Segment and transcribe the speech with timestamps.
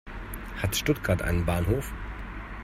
[0.55, 1.93] Hat Stuttgart einen Bahnhof?